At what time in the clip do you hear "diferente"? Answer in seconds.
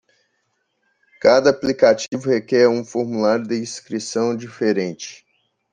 4.35-5.23